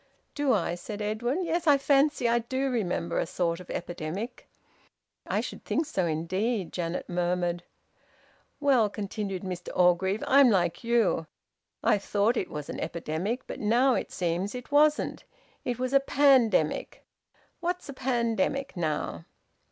[0.33, 1.45] "Do I?" said Edwin.
[1.45, 4.47] "Yes, I fancy I do remember a sort of epidemic."
[5.27, 7.61] "I should think so indeed!" Janet murmured.
[8.59, 11.27] "Well," continued Mr Orgreave, "I'm like you.
[11.83, 13.45] I thought it was an epidemic.
[13.45, 15.23] But it seems it wasn't.
[15.63, 17.05] It was a pandemic.
[17.59, 19.25] What's a pandemic, now?"